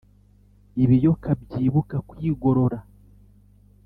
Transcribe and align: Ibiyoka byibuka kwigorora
Ibiyoka 0.83 1.29
byibuka 1.43 1.97
kwigorora 2.09 2.79